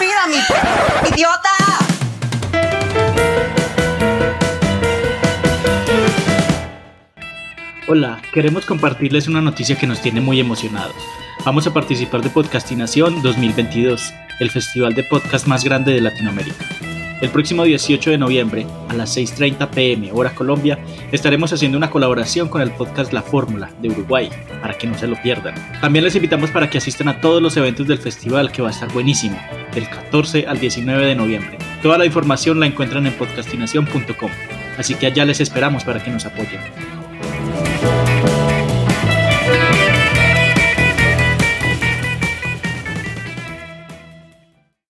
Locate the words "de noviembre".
18.10-18.66, 31.06-31.58